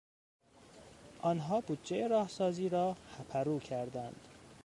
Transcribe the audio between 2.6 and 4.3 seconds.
را هپرو کردند.